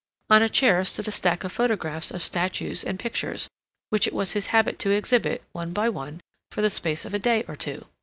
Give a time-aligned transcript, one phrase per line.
[0.31, 3.47] On a chair stood a stack of photographs of statues and pictures,
[3.91, 7.19] which it was his habit to exhibit, one by one, for the space of a
[7.19, 7.85] day or two.